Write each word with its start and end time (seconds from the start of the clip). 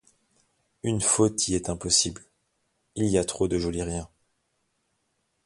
Une 0.81 0.99
faute 0.99 1.47
y 1.47 1.53
est 1.53 1.69
impossible: 1.69 2.23
il 2.95 3.05
y 3.05 3.19
a 3.19 3.23
trop 3.23 3.47
de 3.47 3.59
jolis 3.59 3.83
riens. 3.83 4.09